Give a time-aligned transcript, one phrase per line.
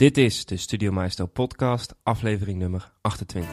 [0.00, 3.50] Dit is de Studio Maestro podcast, aflevering nummer 28.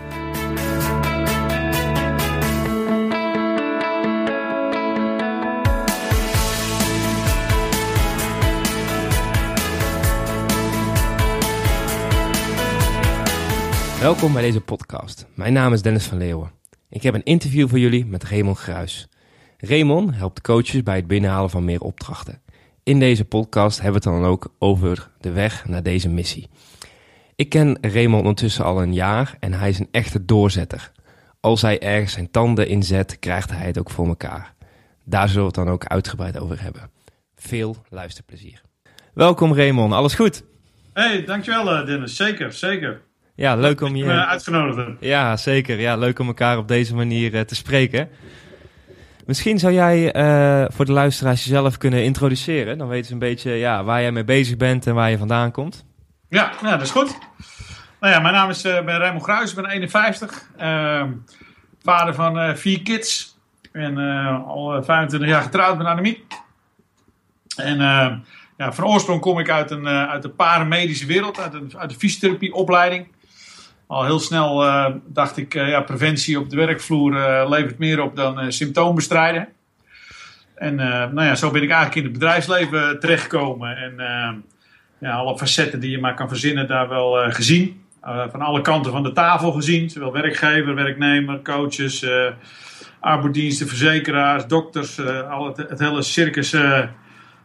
[14.00, 15.26] Welkom bij deze podcast.
[15.36, 16.52] Mijn naam is Dennis van Leeuwen.
[16.90, 19.08] Ik heb een interview voor jullie met Raymond Gruis.
[19.58, 22.42] Raymond helpt coaches bij het binnenhalen van meer opdrachten.
[22.88, 26.50] In deze podcast hebben we het dan ook over de weg naar deze missie.
[27.36, 30.92] Ik ken Raymond ondertussen al een jaar en hij is een echte doorzetter.
[31.40, 34.54] Als hij ergens zijn tanden inzet, krijgt hij het ook voor elkaar.
[35.04, 36.90] Daar zullen we het dan ook uitgebreid over hebben.
[37.36, 38.62] Veel luisterplezier.
[39.14, 40.44] Welkom Raymond, alles goed?
[40.94, 42.16] Hey, dankjewel eh, Dennis.
[42.16, 43.02] Zeker, zeker.
[43.36, 44.04] Ja, leuk om je...
[44.04, 44.92] Uh, uitgenodigd.
[45.00, 45.80] Ja, zeker.
[45.80, 48.10] Ja, leuk om elkaar op deze manier uh, te spreken.
[49.28, 52.78] Misschien zou jij uh, voor de luisteraars jezelf kunnen introduceren.
[52.78, 55.52] Dan weten ze een beetje ja, waar jij mee bezig bent en waar je vandaan
[55.52, 55.86] komt.
[56.30, 57.18] Ja, ja dat is goed.
[58.00, 60.50] Nou ja, mijn naam is uh, ben Raymond Gruijs, ik ben 51.
[60.58, 61.12] Ehm,
[61.82, 63.38] vader van uh, vier kids.
[63.72, 63.98] En
[64.46, 66.26] al 25 jaar getrouwd met Annemie.
[67.56, 67.78] En
[68.58, 71.96] ja, van oorsprong kom ik uit een, uit de paramedische wereld, uit, een, uit de
[71.96, 73.08] fysiotherapieopleiding
[73.88, 78.02] al heel snel uh, dacht ik, uh, ja, preventie op de werkvloer uh, levert meer
[78.02, 79.48] op dan symptoombestrijden.
[80.56, 83.78] En nou ja, zo ben ik eigenlijk in het bedrijfsleven terechtgekomen.
[83.78, 83.94] En
[85.00, 87.84] ja, alle facetten die je maar kan verzinnen, daar wel gezien.
[88.02, 89.90] van alle kanten van de tafel gezien.
[89.90, 92.06] Zowel werkgever, werknemer, coaches,
[93.00, 95.00] arbeidsdiensten, verzekeraars, dokters.
[95.30, 96.52] al het, het, hele circus.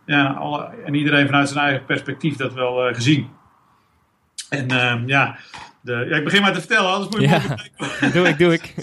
[0.07, 3.29] ja, alle, en iedereen vanuit zijn eigen perspectief dat wel gezien.
[4.49, 5.37] En ja,
[5.83, 8.75] de, ja, ik begin maar te vertellen, anders moet je ja, Doe ik, doe ik.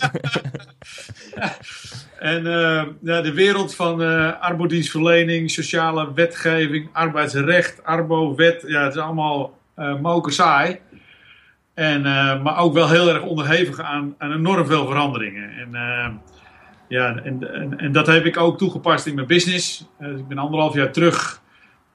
[2.33, 9.01] en uh, ja, de wereld van uh, arbeidsdienstverlening, sociale wetgeving, arbeidsrecht, arbo-wet, ja, het is
[9.01, 10.79] allemaal uh, saai.
[11.73, 12.01] En,
[12.41, 15.51] maar ook wel heel erg onderhevig aan, aan enorm veel veranderingen.
[15.51, 16.21] En,
[16.87, 19.85] ja, en, en, en, dat heb ik ook toegepast in mijn business.
[19.99, 21.41] ik ben anderhalf jaar terug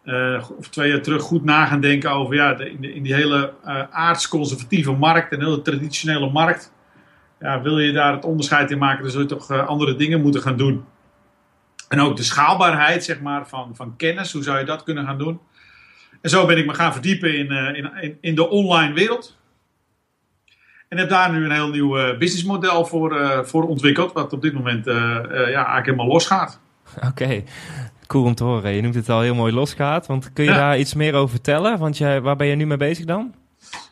[0.05, 3.53] uh, of twee jaar terug goed na gaan denken over ja, in, in, die hele
[3.67, 6.73] uh, aardsconservatieve markt, een hele traditionele markt.
[7.41, 10.21] Ja, wil je daar het onderscheid in maken, dan zul je toch uh, andere dingen
[10.21, 10.85] moeten gaan doen.
[11.89, 15.19] En ook de schaalbaarheid zeg maar, van, van kennis, hoe zou je dat kunnen gaan
[15.19, 15.41] doen?
[16.21, 17.51] En zo ben ik me gaan verdiepen in,
[18.01, 19.39] in, in, de online wereld.
[20.89, 24.85] En heb daar nu een heel nieuw businessmodel voor, voor ontwikkeld, wat op dit moment
[24.85, 26.61] ja, eigenlijk helemaal losgaat.
[27.09, 27.43] Oké,
[28.07, 28.73] Cool om te horen.
[28.73, 30.07] Je noemt het al heel mooi losgaat.
[30.07, 31.79] Want kun je daar iets meer over vertellen?
[31.79, 33.35] Want jij, waar ben je nu mee bezig dan?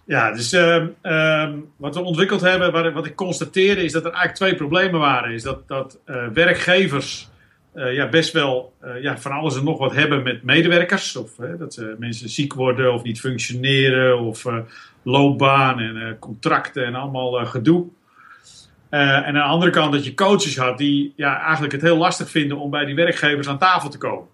[0.06, 4.10] Ja, dus uh, uh, wat we ontwikkeld hebben, wat, wat, ik constateerde, is dat er
[4.10, 5.32] eigenlijk twee problemen waren.
[5.32, 7.30] Is dat, dat uh, werkgevers
[7.72, 11.16] eh, ja, best wel eh, ja, van alles en nog wat hebben met medewerkers.
[11.16, 14.20] Of dat ze mensen ziek worden of niet functioneren.
[14.20, 14.44] Of
[15.02, 17.86] loopbaan en contracten en allemaal gedoe.
[18.92, 21.96] Uh, en aan de andere kant dat je coaches had die ja, eigenlijk het heel
[21.96, 24.28] lastig vinden om bij die werkgevers aan tafel te komen.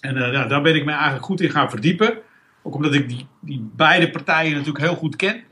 [0.00, 2.18] En uh, ja, daar ben ik me eigenlijk goed in gaan verdiepen.
[2.62, 5.42] Ook omdat ik die, die beide partijen natuurlijk heel goed ken.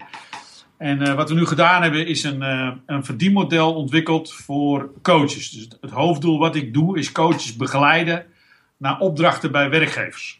[0.76, 2.42] En uh, wat we nu gedaan hebben is een,
[2.86, 5.50] een verdienmodel ontwikkeld voor coaches.
[5.50, 8.26] Dus het hoofddoel wat ik doe is coaches begeleiden
[8.76, 10.39] naar opdrachten bij werkgevers.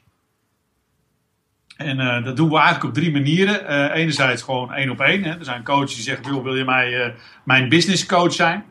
[1.81, 3.63] En uh, dat doen we eigenlijk op drie manieren.
[3.63, 5.23] Uh, enerzijds gewoon één op één.
[5.25, 5.39] Hè.
[5.39, 7.13] Er zijn coaches die zeggen: wil je mij, uh,
[7.45, 8.65] mijn business coach zijn?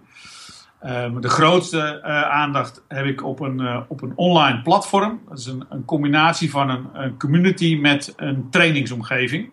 [0.82, 5.22] Ehm, de grootste aandacht heb ik op een, op een online platform.
[5.30, 9.50] Dat is een, een combinatie van een, een, community met een trainingsomgeving.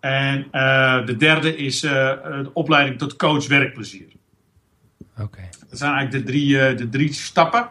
[0.00, 0.48] En
[1.06, 4.12] de derde is de opleiding tot coach werkplezier.
[5.18, 5.48] Oké.
[5.68, 7.68] Dat zijn eigenlijk de drie, de drie stappen.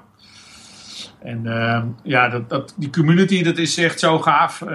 [1.21, 4.61] En uh, ja, dat, dat, die community, dat is echt zo gaaf.
[4.61, 4.69] Uh,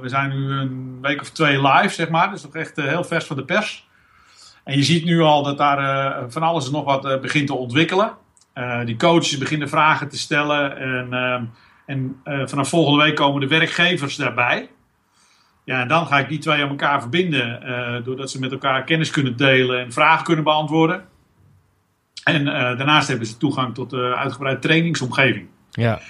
[0.00, 2.30] we zijn nu een week of twee live, zeg maar.
[2.30, 3.88] Dus nog echt uh, heel vers van de pers.
[4.64, 7.54] En je ziet nu al dat daar eh, van alles en nog wat begint te
[7.54, 8.12] ontwikkelen.
[8.84, 10.76] die coaches beginnen vragen te stellen.
[10.76, 11.44] En, ehm,
[11.86, 14.70] en vanaf volgende week komen de werkgevers daarbij.
[15.64, 17.60] Ja, en dan ga ik die twee aan elkaar verbinden.
[18.04, 21.04] doordat ze met elkaar kennis kunnen delen en vragen kunnen beantwoorden.
[22.24, 25.48] En daarnaast hebben ze toegang tot de uitgebreide trainingsomgeving.
[25.76, 26.00] Ja.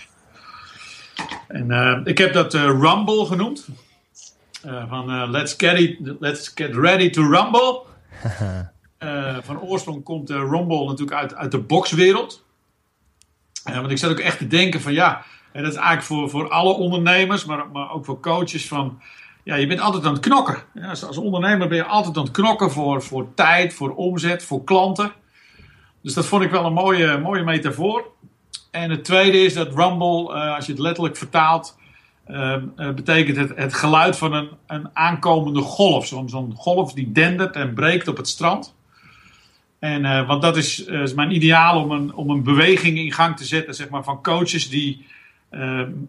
[1.49, 3.69] En uh, ik heb dat uh, Rumble genoemd.
[4.67, 7.83] Uh, van let's, get it, let's get ready to rumble.
[9.45, 12.45] van oorsprong komt Rumble natuurlijk uit, uit de boxwereld.
[13.65, 16.49] want ik zat ook echt te denken van ja, en dat is eigenlijk voor, voor
[16.51, 19.01] alle ondernemers, maar, maar ook voor coaches van...
[19.45, 20.63] Ja, je bent altijd aan het knokken.
[20.75, 24.45] Ja, als, als ondernemer ben je altijd aan het knokken voor, voor tijd, voor omzet,
[24.45, 25.13] voor klanten.
[26.03, 28.05] Dus dat vond ik wel een mooie, mooie metafoor.
[28.77, 31.79] En het tweede is dat Rumble, uh, als je het letterlijk vertaalt,
[32.95, 36.07] betekent het, het geluid van een, een aankomende golf.
[36.07, 38.75] Zo'n golf die dendert en breekt op het strand.
[39.79, 43.45] En, want dat is, is, mijn ideaal om een, om een beweging in gang te
[43.45, 45.07] zetten zeg maar, van coaches die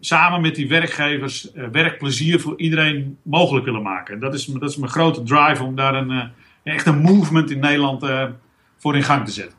[0.00, 4.20] samen met die werkgevers werkplezier voor iedereen mogelijk willen maken.
[4.20, 6.30] Dat is, dat is mijn grote drive om daar een,
[6.62, 8.06] echt een movement in Nederland
[8.78, 9.56] voor in gang te zetten.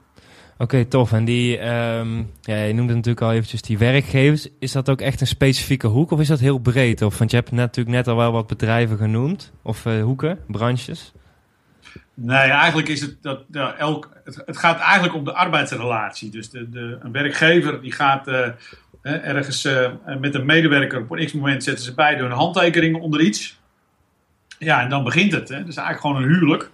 [0.62, 1.12] Oké, tof.
[1.12, 4.48] En die, um, ja, je noemde natuurlijk al eventjes die werkgevers.
[4.60, 7.02] Is dat ook echt een specifieke hoek of is dat heel breed?
[7.02, 9.52] Of, want je hebt natuurlijk net al wel wat bedrijven genoemd.
[9.62, 11.14] Of uh, hoeken, branches.
[12.14, 13.44] Nee, eigenlijk is het dat
[13.78, 16.30] elk, het, gaat eigenlijk om de arbeidsrelatie.
[16.30, 18.48] Dus de, de, een werkgever die gaat uh,
[19.02, 19.90] ergens uh,
[20.20, 23.60] met een medewerker op een x-moment zetten ze beide hun handtekeningen onder iets.
[24.58, 25.50] Ja, en dan begint het.
[25.50, 25.60] Hè.
[25.60, 26.70] Dat is eigenlijk gewoon een huwelijk.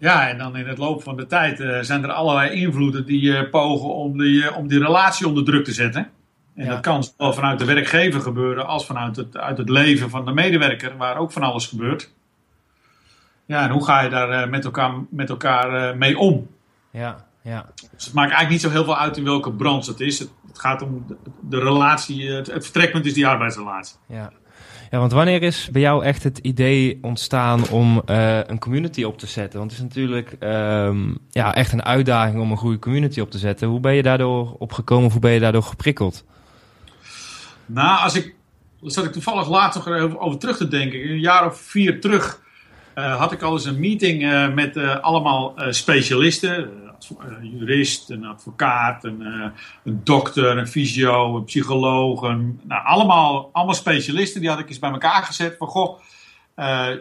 [0.00, 3.22] Ja, en dan in het loop van de tijd uh, zijn er allerlei invloeden die
[3.22, 6.10] uh, pogen om die, uh, om die relatie onder druk te zetten.
[6.54, 6.70] En ja.
[6.70, 10.32] dat kan zowel vanuit de werkgever gebeuren als vanuit het, uit het leven van de
[10.32, 12.12] medewerker, waar ook van alles gebeurt.
[13.46, 16.48] Ja, en hoe ga je daar met elkaar, met elkaar mee om?
[16.90, 17.66] Ja, ja.
[17.74, 20.18] Dus het maakt eigenlijk niet zo heel veel uit in welke branche het is.
[20.18, 23.96] Het, het gaat om de, de relatie, het, het vertrekpunt is die arbeidsrelatie.
[24.06, 24.32] Ja.
[24.90, 29.18] Ja, want wanneer is bij jou echt het idee ontstaan om uh, een community op
[29.18, 29.58] te zetten?
[29.58, 33.38] Want het is natuurlijk um, ja, echt een uitdaging om een goede community op te
[33.38, 33.68] zetten.
[33.68, 36.24] Hoe ben je daardoor opgekomen of hoe ben je daardoor geprikkeld?
[37.66, 38.34] Nou, als ik,
[38.82, 41.10] zat ik toevallig laatst nog over, over terug te denken.
[41.10, 42.40] Een jaar of vier terug
[43.00, 46.70] had ik al eens een meeting uh, met allemaal specialisten
[47.18, 49.52] een jurist, een advocaat, een,
[49.84, 52.20] dokter, een fysio, een psycholoog.
[52.20, 54.40] Nou, allemaal, allemaal specialisten.
[54.40, 55.56] Die had ik eens bij elkaar gezet.
[55.58, 56.00] Van goh,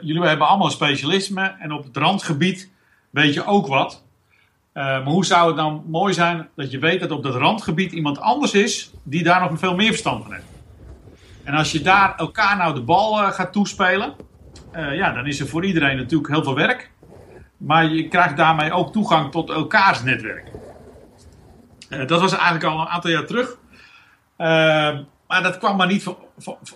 [0.02, 1.56] jullie hebben allemaal een specialisme.
[1.60, 2.72] En op het randgebied
[3.10, 4.04] weet je ook wat.
[4.74, 8.20] Maar hoe zou het dan mooi zijn dat je weet dat op dat randgebied iemand
[8.20, 10.46] anders is die daar nog veel meer verstand van heeft.
[11.44, 14.14] En als je daar elkaar nou de bal gaat toespelen,
[14.72, 16.92] ja, dan is er voor iedereen natuurlijk heel veel werk.
[17.60, 20.52] Maar je krijgt daarmee ook toegang tot elkaars netwerk.
[21.90, 23.58] Uh, dat was eigenlijk al een aantal jaar terug.
[24.38, 24.48] Uh,
[25.28, 26.14] maar dat kwam maar, niet,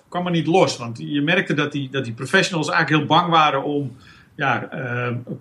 [0.10, 0.78] kwam maar niet los.
[0.78, 3.98] Want je merkte dat die, dat die professionals eigenlijk heel bang waren om
[4.36, 4.70] ja,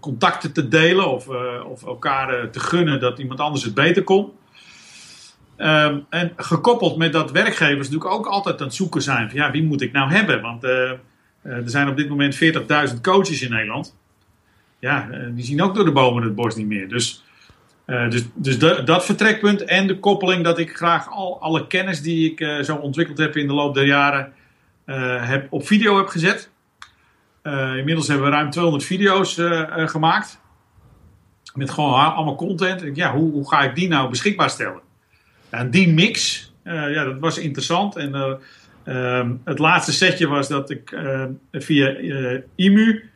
[0.00, 1.28] contacten te delen of,
[1.66, 4.32] of elkaar te gunnen dat iemand anders het beter kon.
[5.56, 9.50] Ehm, en gekoppeld met dat werkgevers natuurlijk ook altijd aan het zoeken zijn van ja,
[9.50, 10.40] wie moet ik nou hebben?
[10.40, 10.62] Want
[11.42, 12.34] er zijn op dit moment
[12.94, 13.94] 40.000 coaches in Nederland
[14.82, 16.88] ja, eh, die zien ook door de bomen het bos niet meer.
[16.88, 17.24] Dus,
[17.86, 22.32] uh, dus, dus dat vertrekpunt en de koppeling dat ik graag al alle kennis die
[22.32, 24.32] ik zo ontwikkeld heb in de loop der jaren
[25.20, 26.50] heb, op video heb gezet.
[27.76, 29.34] inmiddels hebben we ruim 200 video's
[29.90, 30.40] gemaakt.
[31.54, 32.96] Met gewoon allemaal content.
[32.96, 34.80] Ja, hoe, hoe, ga ik die nou beschikbaar stellen?
[35.48, 37.96] En die mix, ja, dat was interessant.
[37.96, 38.40] En
[38.84, 40.96] ehm, het laatste setje was dat ik
[41.52, 41.96] via
[42.54, 43.10] IMU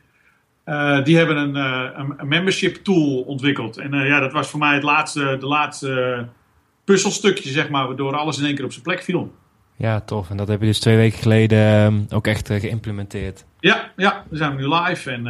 [0.66, 3.76] uh, die hebben een, uh, een, membership tool ontwikkeld.
[3.76, 6.26] En uh, ja, dat was voor mij het laatste, de laatste
[6.84, 9.34] puzzelstukje, zeg maar, waardoor alles in één keer op zijn plek viel.
[9.76, 10.30] Ja, tof.
[10.30, 13.44] En dat heb je dus twee weken geleden ook echt geïmplementeerd.
[13.60, 15.24] Ja, ja, we zijn nu live en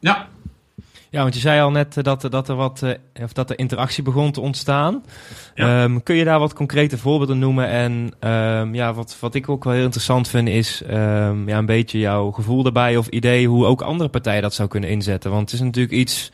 [0.00, 0.28] ja,
[1.10, 3.58] ja, want je zei al net eh, dat, dat, er wat, uh, of dat er
[3.58, 5.04] interactie begon te ontstaan.
[5.54, 5.82] Ja.
[5.82, 7.68] Um, kun je daar wat concrete voorbeelden noemen?
[7.68, 7.92] En
[8.30, 11.98] um, ja, wat, wat ik ook wel heel interessant vind, is um, ja, een beetje
[11.98, 15.30] jouw gevoel daarbij of idee hoe ook andere partijen dat zou kunnen inzetten.
[15.30, 16.30] Want het is natuurlijk iets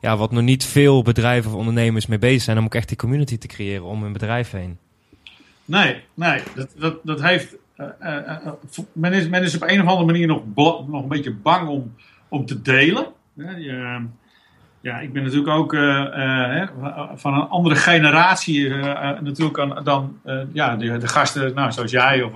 [0.00, 2.96] ja, wat nog niet veel bedrijven of ondernemers mee bezig zijn om ook echt die
[2.96, 4.78] community te creëren om hun bedrijf heen.
[5.64, 7.56] Nee, nee, dat, dat, dat heeft.
[7.76, 8.52] Uh, uh,
[8.92, 10.42] men, is, men is op een of andere manier nog,
[10.86, 11.94] nog een beetje bang om,
[12.28, 13.06] om te delen.
[13.34, 14.02] Ja,
[14.80, 16.68] ja, ik ben natuurlijk ook uh, uh,
[17.14, 20.20] van een andere generatie uh, natuurlijk dan
[20.52, 22.32] ja, de, de, gasten nou, zoals jij of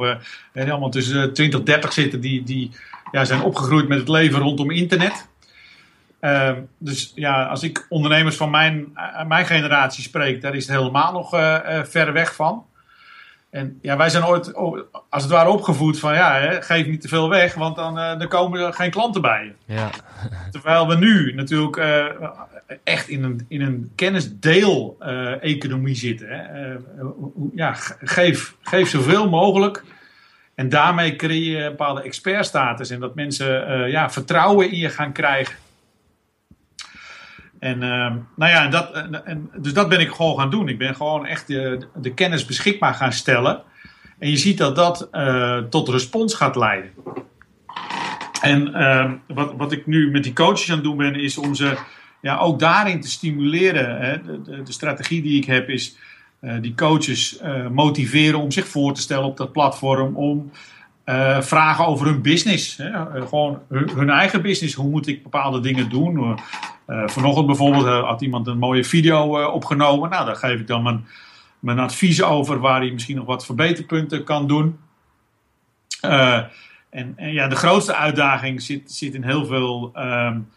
[0.53, 2.71] die allemaal tussen 20 en 30 zitten die, die
[3.13, 5.31] ja, zijn opgegroeid met het leven rondom internet.
[6.21, 8.93] Ehm, dus ja, als ik ondernemers van mijn,
[9.27, 11.31] mijn generatie spreek, daar is het helemaal nog
[11.89, 12.65] ver weg van.
[13.52, 14.54] En ja, wij zijn ooit,
[15.09, 18.18] als het ware, opgevoed van ja, hè, geef niet te veel weg, want dan, uh,
[18.18, 19.52] dan komen er geen klanten bij je.
[19.75, 19.90] Ja.
[20.50, 22.06] Terwijl we nu natuurlijk uh,
[22.85, 26.28] echt in een, in een kennisdeel-economie uh, zitten.
[26.28, 26.73] Hè.
[27.54, 29.85] ja, geef, geef zoveel mogelijk.
[30.54, 35.12] En daarmee creëer je een bepaalde expertstatus en dat mensen ja, vertrouwen in je gaan
[35.12, 35.54] krijgen.
[37.62, 39.04] En uh, nou ja, dat,
[39.57, 40.69] dus dat ben ik gewoon gaan doen.
[40.69, 43.62] Ik ben gewoon echt de, de kennis beschikbaar gaan stellen.
[44.19, 46.90] En je ziet dat dat uh, tot respons gaat leiden.
[48.40, 51.54] En uh, wat, wat ik nu met die coaches aan het doen ben, is om
[51.54, 51.76] ze
[52.21, 54.00] ja, ook daarin te stimuleren.
[54.00, 54.23] Hè.
[54.23, 55.97] De, de, de, strategie die ik heb is
[56.40, 57.40] uh, die coaches
[57.73, 60.16] motiveren om zich voor te stellen op dat platform.
[60.16, 60.50] Om
[61.40, 62.76] vragen over hun business.
[62.76, 62.90] Hè?
[63.26, 64.75] gewoon hun, eigen business.
[64.75, 66.38] Hoe moet ik bepaalde dingen doen?
[67.07, 70.11] Vanochtend bijvoorbeeld had iemand een mooie video opgenomen.
[70.11, 71.07] Nou, daar geef ik dan mijn,
[71.59, 74.79] mijn advies over waar hij misschien nog wat verbeterpunten kan doen.
[76.01, 76.51] En,
[76.91, 80.49] en, ja, de grootste uitdaging zit, zit in heel veel um,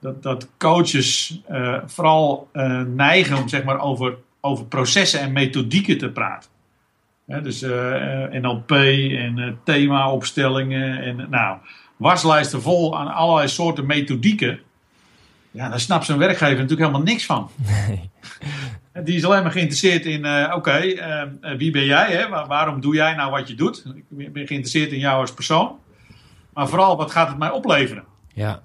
[0.00, 1.40] dat, dat coaches
[1.86, 2.48] vooral
[2.86, 6.50] neigen om zeg maar over, over processen en methodieken te praten.
[7.26, 7.70] dus uh,
[8.30, 11.58] NLP en themaopstellingen en nou,
[11.96, 14.60] waslijsten vol aan allerlei soorten methodieken.
[15.54, 17.50] Ja, daar snapt zo'n werkgever natuurlijk helemaal niks van.
[17.56, 18.10] Nee.
[19.04, 21.00] Die is alleen maar geïnteresseerd in, oké, okay,
[21.56, 22.12] wie ben jij?
[22.12, 22.28] Hè?
[22.28, 23.84] waarom doe jij nou wat je doet?
[24.16, 25.78] Ik ben geïnteresseerd in jou als persoon.
[26.52, 28.04] Maar vooral, wat gaat het mij opleveren?
[28.34, 28.62] Ja.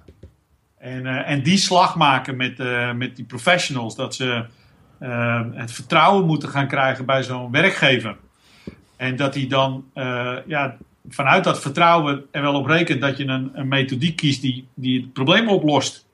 [0.78, 2.58] En, uh, en die slag maken met,
[2.96, 3.96] met die professionals.
[3.96, 4.46] Dat ze
[5.00, 8.18] uh, het vertrouwen moeten gaan krijgen bij zo'n werkgever.
[8.96, 9.86] En dat hij dan
[10.46, 10.78] ja,
[11.10, 15.02] vanuit dat vertrouwen er wel op rekent dat je een, een methodiek kiest die, die
[15.02, 16.08] het probleem oplost.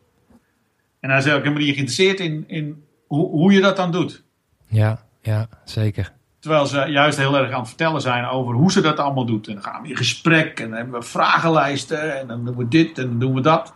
[1.05, 4.23] En hij is ook helemaal niet geïnteresseerd in, in hoe, hoe je dat dan doet.
[4.67, 6.11] Ja, ja, zeker.
[6.39, 9.47] Terwijl ze juist heel erg aan het vertellen zijn over hoe ze dat allemaal doet.
[9.47, 12.67] En dan gaan we in gesprek en dan hebben we vragenlijsten en dan doen we
[12.67, 13.73] dit en dan doen we dat.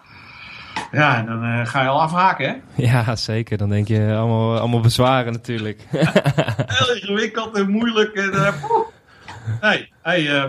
[0.92, 2.56] Ja, en dan uh, ga je al afhaken, hè?
[2.88, 3.58] Ja, zeker.
[3.58, 5.88] Dan denk je allemaal, allemaal bezwaren natuurlijk.
[6.78, 8.14] heel ingewikkeld en moeilijk.
[8.14, 8.54] En, uh,
[9.60, 10.44] hey, hey uh,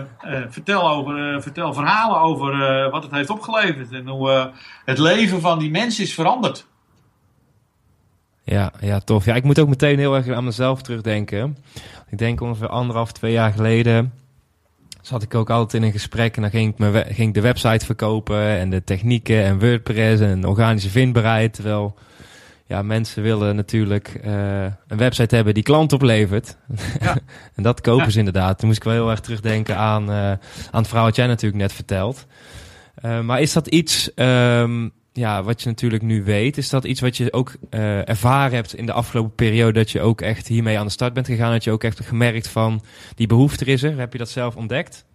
[0.49, 4.51] vertel, over, vertel verhalen over wat het heeft opgeleverd en hoe
[4.85, 6.69] het leven van die mensen is veranderd.
[8.43, 9.25] Ja, ja, tof.
[9.25, 11.57] Ja, ik moet ook meteen heel erg aan mezelf terugdenken.
[12.09, 14.13] Ik denk ongeveer anderhalf, twee jaar geleden
[15.01, 17.41] zat ik ook altijd in een gesprek en dan ging ik, me, ging ik de
[17.41, 21.53] website verkopen en de technieken en WordPress en organische vindbaarheid.
[21.53, 21.95] Terwijl
[22.65, 26.57] ja, mensen willen natuurlijk uh, een website hebben die klant oplevert.
[26.99, 27.17] Ja.
[27.55, 28.57] en dat kopen ze inderdaad.
[28.57, 30.39] Toen moest ik wel heel erg terugdenken aan, uh, aan
[30.71, 32.25] het verhaal wat jij natuurlijk net vertelt.
[33.05, 37.01] Uh, maar is dat iets um, ja, wat je natuurlijk nu weet, is dat iets
[37.01, 40.79] wat je ook uh, ervaren hebt in de afgelopen periode, dat je ook echt hiermee
[40.79, 42.83] aan de start bent gegaan, dat je ook echt gemerkt van
[43.15, 43.97] die behoefte is er.
[43.97, 45.05] Heb je dat zelf ontdekt?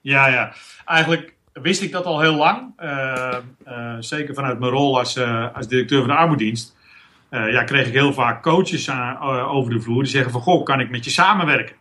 [0.00, 0.52] Ja, ja.
[0.84, 2.72] Eigenlijk wist ik dat al heel lang.
[2.82, 3.36] Uh,
[3.68, 5.18] uh, zeker vanuit mijn rol als,
[5.54, 6.76] als directeur van de armoedienst.
[7.30, 9.18] ja, kreeg ik heel vaak coaches aan,
[9.48, 11.76] over de vloer die zeggen van, goh, kan ik met je samenwerken?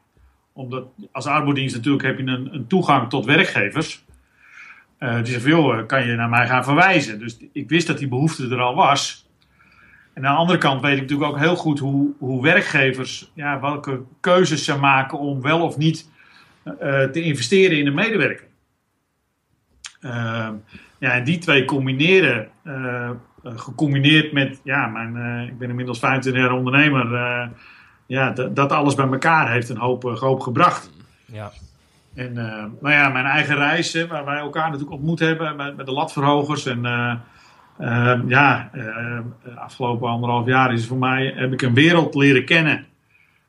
[0.53, 4.03] Omdat als armoedienst natuurlijk heb je een, een toegang tot werkgevers.
[4.99, 7.19] Uh, die zei van, joh, kan je naar mij gaan verwijzen?
[7.19, 9.29] Dus ik wist dat die behoefte er al was.
[10.13, 13.59] En aan de andere kant weet ik natuurlijk ook heel goed hoe, hoe werkgevers, ja,
[13.59, 16.09] welke keuzes ze maken om wel of niet
[16.65, 18.47] uh, te investeren in een medewerker.
[20.01, 20.49] Uh,
[20.99, 22.49] ja, en die twee combineren,
[23.43, 27.49] gecombineerd met, ja, mijn, ik ben inmiddels 25 jaar ondernemer,
[28.05, 30.91] ja, dat alles bij elkaar heeft een hoop, hoop gebracht.
[31.25, 31.51] Ja.
[32.19, 35.91] En uh, nou ja, mijn eigen reis, waar wij elkaar natuurlijk ontmoet hebben met, de
[35.91, 36.65] latverhogers.
[36.65, 37.13] En uh,
[37.79, 38.71] uh, ja,
[39.55, 42.85] afgelopen anderhalf jaar is voor mij, heb ik een wereld leren kennen.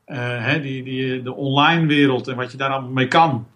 [0.04, 3.46] Hè, die, die, de online wereld en wat je daar allemaal mee kan.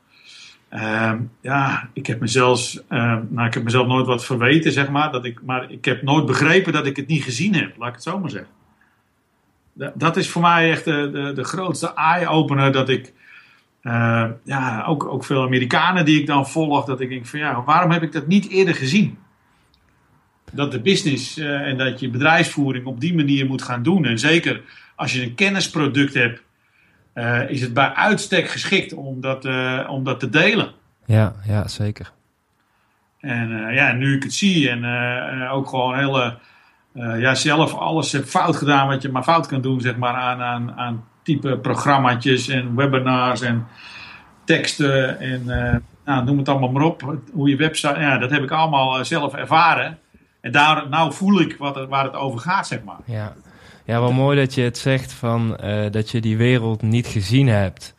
[0.69, 5.13] Ehm, ja, ik heb mezelf, nou, ik heb mezelf nooit wat verweten, zeg maar.
[5.13, 7.95] Dat ik, maar ik heb nooit begrepen dat ik het niet gezien heb, laat ik
[7.95, 8.53] het zo maar zeggen.
[9.95, 13.13] Dat is voor mij echt de, de, de grootste eye-opener dat ik
[13.85, 17.63] uh, ja, ook, ook veel Amerikanen die ik dan volg, dat ik denk van ja,
[17.63, 19.19] waarom heb ik dat niet eerder gezien?
[20.53, 24.05] Dat de business uh, en dat je bedrijfsvoering op die manier moet gaan doen.
[24.05, 24.63] En zeker
[24.97, 26.43] als je een kennisproduct hebt,
[27.15, 29.45] uh, is het bij uitstek geschikt om dat,
[29.89, 30.73] om dat te delen.
[31.07, 32.13] Ja, ja zeker.
[33.21, 36.39] En ja, nu ik het zie en ook gewoon hele,
[36.93, 40.41] ja, zelf alles heb fout gedaan wat je maar fout kan doen, zeg maar, aan,
[40.41, 43.67] aan, aan type programma's en webinars en
[44.45, 47.19] teksten en uh, nou, noem het allemaal maar op.
[47.33, 49.99] Hoe je website, ja, dat heb ik allemaal eh, zelf ervaren.
[50.41, 52.99] En daar, nou voel ik wat het, waar het over gaat, zeg maar.
[53.05, 53.33] Ja,
[53.85, 57.49] ja wel mooi dat je het zegt van uh, dat je die wereld niet gezien
[57.49, 57.95] hebt.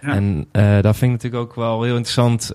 [0.00, 0.08] Ja.
[0.08, 2.52] En uh, dat vind ik natuurlijk ook wel heel interessant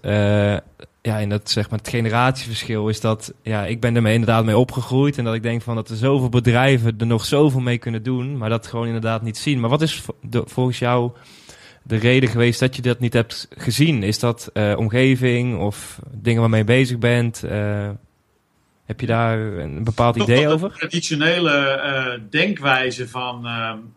[1.03, 4.57] ja, in dat zeg maar het generatieverschil is dat ja, ik ben ermee inderdaad mee
[4.57, 8.03] opgegroeid en dat ik denk van dat er zoveel bedrijven er nog zoveel mee kunnen
[8.03, 9.59] doen, maar dat gewoon inderdaad niet zien.
[9.59, 11.11] Maar wat is de, volgens jou
[11.83, 14.03] de reden geweest dat je dat niet hebt gezien?
[14.03, 17.41] Is dat uh, omgeving of dingen waarmee je bezig bent?
[18.85, 20.69] Heb je daar een bepaald Toch idee over?
[20.69, 23.41] De traditionele uh, denkwijze van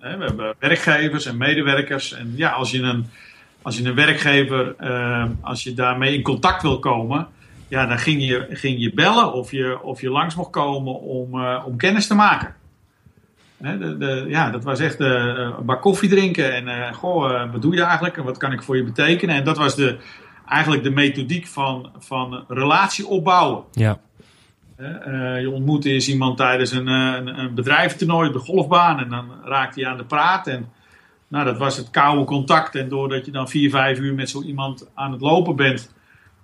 [0.01, 3.07] we hebben werkgevers en medewerkers en ja, als je een
[3.67, 7.29] als je een werkgever, uh, als je daarmee in contact wil komen,
[7.69, 11.35] ja, dan ging je, ging je bellen of je, of je langs mocht komen om,
[11.35, 12.55] uh, om kennis te maken.
[13.57, 15.09] de, de, ja, dat was echt uh,
[15.59, 18.77] een bak koffie drinken en goh, wat doe je eigenlijk en wat kan ik voor
[18.77, 19.35] je betekenen?
[19.35, 19.97] En dat was de,
[20.49, 23.65] eigenlijk de methodiek van, van relatie opbouwen.
[23.73, 23.99] Ja.
[24.79, 29.31] Uh, je ontmoet eens iemand tijdens een, een, een bedrijventoernooi op de golfbaan en dan
[29.45, 30.47] raakt hij aan de praat.
[30.47, 30.69] En
[31.29, 32.75] nou, dat was het koude contact.
[32.75, 35.93] En doordat je dan vier, vijf uur met zo iemand aan het lopen bent,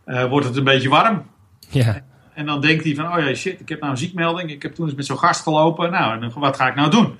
[0.06, 1.26] uh, wordt het een beetje warm.
[1.68, 2.04] Ja.
[2.34, 4.50] En dan denkt hij van, oh ja, shit, ik heb nou een ziekmelding.
[4.50, 5.90] Ik heb toen eens met zo'n gast gelopen.
[5.90, 7.16] Nou, en wat ga ik nou doen?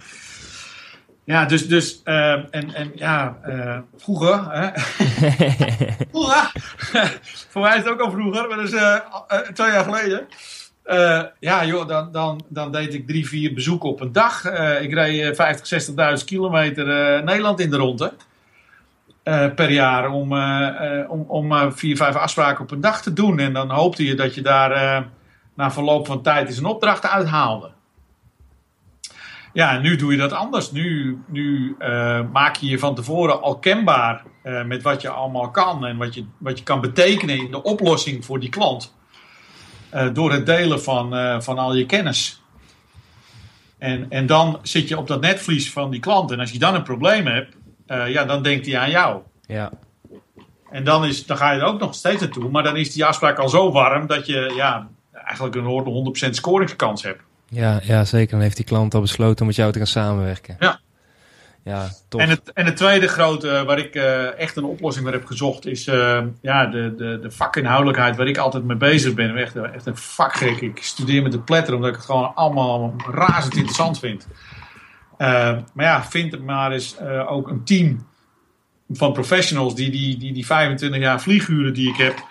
[1.24, 4.70] Ja, dus, dus uh, en, en ja, uh, vroeger, hè?
[6.10, 6.52] vroeger,
[7.50, 8.80] voor mij is het ook al vroeger, maar dat is
[9.54, 10.26] twee jaar geleden.
[11.40, 14.44] Ja, joh, dan, dan, dan deed ik drie, vier bezoeken op een dag.
[14.80, 16.86] ik reed 50, 60.000 kilometer
[17.24, 18.12] Nederland in de ronde.
[19.54, 20.32] per jaar om,
[21.28, 23.38] om, vier, vijf afspraken op een dag te doen.
[23.38, 25.04] En dan hoopte je dat je daar
[25.54, 27.70] na verloop van tijd eens een opdracht uithaalde.
[29.52, 30.70] Ja, nu doe je dat anders.
[30.70, 31.76] Nu, nu
[32.32, 34.22] maak je je van tevoren al kenbaar
[34.66, 38.24] met wat je allemaal kan en wat je, wat je kan betekenen in de oplossing
[38.24, 38.94] voor die klant.
[39.94, 42.42] Uh, door het delen van, van al je kennis.
[43.78, 46.30] En, en dan zit je op dat netvlies van die klant.
[46.30, 47.56] En als je dan een probleem hebt,
[47.86, 49.20] ja, dan denkt hij aan jou.
[49.46, 49.72] Ja.
[50.72, 52.50] En dan, is, dan ga je er ook nog steeds naartoe.
[52.50, 57.02] Maar dan is die afspraak al zo warm dat je ja, eigenlijk een 100% scoringskans
[57.02, 57.22] hebt.
[57.48, 58.30] Ja, ja, zeker.
[58.30, 60.56] Dan heeft die klant al besloten om met jou te gaan samenwerken.
[60.58, 60.80] Ja.
[61.64, 61.88] Ja.
[62.16, 65.66] En het, en het tweede grote waar ik uh, echt een oplossing voor heb gezocht
[65.66, 69.36] is uh, ja, de, de, de vakinhoudelijkheid waar ik altijd mee bezig ben.
[69.36, 70.60] Echt, echt een vakgek.
[70.60, 74.26] Ik studeer met de pletter omdat ik het gewoon allemaal razend interessant vind.
[75.18, 78.06] Maar ja, vind het maar eens ook een team
[78.88, 82.26] van professionals die die, die die 25 jaar vlieguren die ik heb,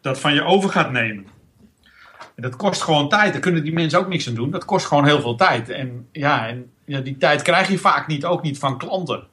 [0.00, 1.26] dat van je over gaat nemen.
[2.34, 3.32] En dat kost gewoon tijd.
[3.32, 4.50] Daar kunnen die mensen ook niks aan doen.
[4.50, 5.68] Dat kost gewoon heel veel tijd.
[5.68, 9.26] En ja, en, ja die tijd krijg je vaak niet, ook niet van klanten.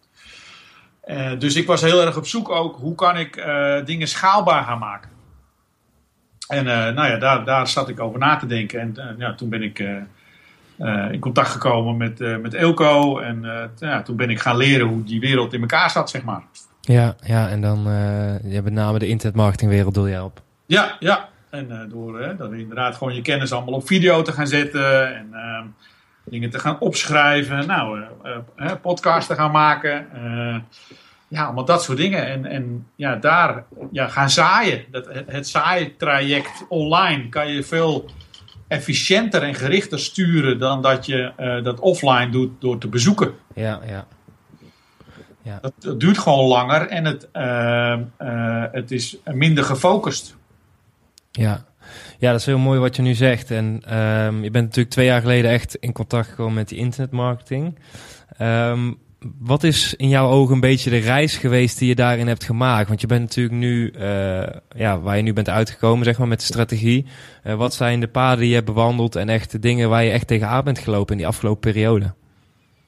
[1.06, 4.64] Uh, dus ik was heel erg op zoek ook, hoe kan ik uh, dingen schaalbaar
[4.64, 5.10] gaan maken?
[6.48, 8.80] En uh, nou ja, daar, daar zat ik over na te denken.
[8.80, 9.80] En ja, toen ben ik
[11.12, 13.20] in contact gekomen met, met Elko.
[13.20, 16.42] En ja, toen ben ik gaan leren hoe die wereld in elkaar zat, zeg maar.
[16.82, 17.84] Ja, ja en dan
[18.44, 20.42] ja, met name de internetmarketingwereld doe jij op.
[20.66, 21.30] Ja, ja.
[21.52, 25.16] En uh, door dan inderdaad gewoon je kennis allemaal op video te gaan zetten.
[25.16, 25.62] En uh,
[26.24, 27.68] dingen te gaan opschrijven.
[27.68, 28.02] Nou,
[28.58, 30.08] uh, podcasts te gaan maken.
[31.28, 32.28] ja, allemaal dat soort dingen.
[32.28, 34.84] En, en ja, daar ja, gaan zaaien.
[34.92, 38.10] Dat, het, het zaaitraject online kan je veel
[38.68, 41.32] efficiënter en gerichter sturen dan dat je
[41.64, 43.34] dat offline doet door te bezoeken.
[43.54, 44.08] Ja, ja.
[45.44, 45.58] Ja.
[45.62, 47.30] Dat, dat, duurt gewoon langer en het,
[48.72, 50.40] het is minder gefocust.
[51.32, 51.66] Ja.
[52.20, 53.52] ja, dat is heel mooi wat je nu zegt.
[53.52, 57.80] En um, je bent natuurlijk twee jaar geleden echt in contact gekomen met die internetmarketing.
[58.42, 58.98] Um,
[59.40, 62.88] wat is in jouw ogen een beetje de reis geweest die je daarin hebt gemaakt?
[62.88, 64.44] Want je bent natuurlijk nu, uh,
[64.76, 67.06] ja, waar je nu bent uitgekomen, zeg maar, met de strategie.
[67.44, 70.12] Uh, wat zijn de paden die je hebt bewandeld en echt de dingen waar je
[70.12, 72.14] echt tegenaan bent gelopen in die afgelopen periode?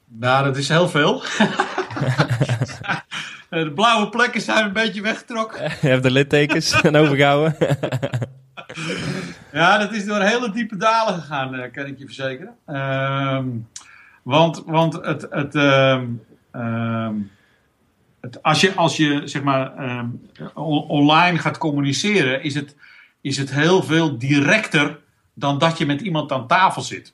[0.08, 1.22] Nou, dat is heel veel.
[3.54, 5.62] de blauwe plekken zijn een beetje weggetrokken.
[5.82, 7.56] Je hebt de littekens aan overgehouden.
[9.52, 12.56] ja, dat is door hele diepe dalen gegaan, eh, kan ik je verzekeren.
[12.68, 13.68] Um,
[14.24, 17.32] want, want het, het, um, um,
[18.22, 19.74] het, als, je, als je zeg maar
[20.88, 22.76] online gaat communiceren, is het,
[23.22, 25.00] is het heel veel directer
[25.34, 27.14] dan dat je met iemand aan tafel zit.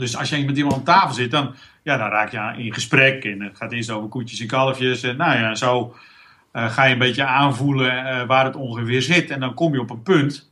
[0.00, 3.24] Dus als je met iemand aan tafel zit, dan, ja, dan raak je in gesprek.
[3.24, 5.02] En het gaat eerst over koetjes en kalfjes.
[5.02, 5.94] En nou ja, zo
[6.52, 9.30] uh, ga je een beetje aanvoelen uh, waar het ongeveer zit.
[9.30, 10.50] En dan kom je op een punt.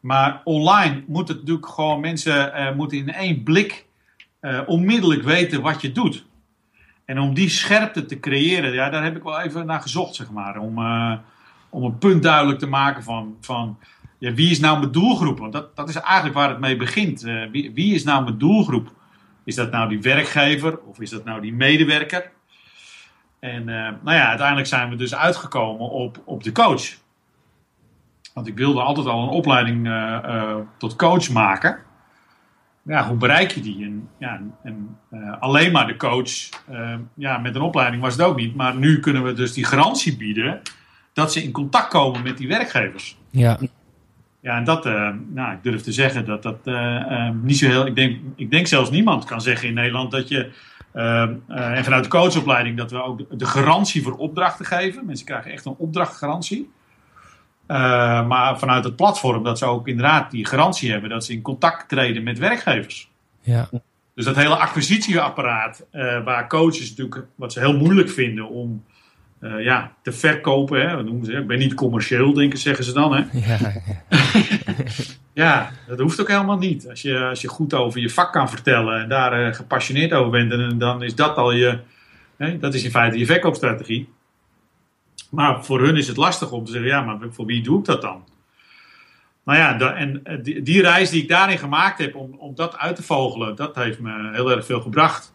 [0.00, 3.88] Maar online moet het natuurlijk gewoon, mensen uh, moeten in één blik
[4.66, 6.24] onmiddellijk weten wat je doet.
[7.04, 10.30] En om die scherpte te creëren, ja, daar heb ik wel even naar gezocht, zeg
[10.30, 10.58] maar.
[10.58, 10.78] Om,
[11.68, 13.78] om een punt duidelijk te maken van, van
[14.20, 15.38] ja, wie is nou mijn doelgroep?
[15.38, 17.20] Want dat, dat is eigenlijk waar het mee begint.
[17.52, 18.92] wie, wie is nou mijn doelgroep?
[19.44, 22.30] Is dat nou die werkgever of is dat nou die medewerker?
[23.40, 26.84] En uh, nou ja, uiteindelijk zijn we dus uitgekomen op, op de coach.
[28.34, 31.78] Want ik wilde altijd al een opleiding uh, tot coach maken.
[32.82, 33.84] Ja, hoe bereik je die?
[33.84, 34.98] En, ja, en
[35.40, 36.30] alleen maar de coach,
[37.14, 38.54] ja, met een opleiding was het ook niet.
[38.54, 40.62] Maar nu kunnen we dus die garantie bieden
[41.12, 43.18] dat ze in contact komen met die werkgevers.
[43.30, 43.58] Ja.
[44.40, 47.66] Ja, en dat, uh, nou, ik durf te zeggen dat dat uh, uh, niet zo
[47.66, 47.86] heel.
[47.86, 50.50] Ik denk, ik denk zelfs niemand kan zeggen in Nederland dat je.
[50.92, 55.06] en vanuit de coachopleiding dat we ook de garantie voor opdrachten geven.
[55.06, 56.70] Mensen krijgen echt een opdrachtgarantie.
[57.66, 61.88] maar vanuit het platform dat ze ook inderdaad die garantie hebben dat ze in contact
[61.88, 63.10] treden met werkgevers.
[63.40, 63.68] Ja.
[64.14, 65.86] Dus dat hele acquisitieapparaat,
[66.24, 68.84] waar coaches natuurlijk, wat ze heel moeilijk vinden om
[69.40, 70.88] eh, ja, te verkopen.
[70.88, 70.96] Hè?
[70.96, 71.32] Wat noemen ze?
[71.32, 73.14] Ik ben niet commercieel, denken, zeggen ze dan.
[73.14, 73.22] Hè?
[73.48, 73.72] Ja,
[75.32, 76.88] Ja, dat hoeft ook helemaal niet.
[76.88, 80.30] Als je, als je goed over je vak kan vertellen en daar eh, gepassioneerd over
[80.30, 81.78] bent, en, dan is dat al je,
[82.36, 84.08] hè, dat is in feite je verkoopstrategie.
[85.30, 87.84] Maar voor hun is het lastig om te zeggen, ja, maar voor wie doe ik
[87.84, 88.24] dat dan?
[89.44, 92.54] Nou ja, da- en eh, die, die reis die ik daarin gemaakt heb om, om
[92.54, 95.32] dat uit te vogelen, dat heeft me heel erg veel gebracht.